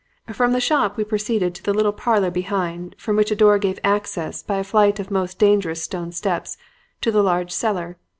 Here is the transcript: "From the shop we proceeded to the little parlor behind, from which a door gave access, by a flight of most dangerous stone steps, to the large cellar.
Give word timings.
"From 0.33 0.51
the 0.51 0.59
shop 0.59 0.97
we 0.97 1.03
proceeded 1.03 1.53
to 1.53 1.63
the 1.63 1.75
little 1.75 1.91
parlor 1.93 2.31
behind, 2.31 2.95
from 2.97 3.15
which 3.15 3.29
a 3.29 3.35
door 3.35 3.59
gave 3.59 3.77
access, 3.83 4.41
by 4.41 4.57
a 4.57 4.63
flight 4.63 4.99
of 4.99 5.11
most 5.11 5.37
dangerous 5.37 5.83
stone 5.83 6.11
steps, 6.11 6.57
to 7.01 7.11
the 7.11 7.21
large 7.21 7.51
cellar. 7.51 7.97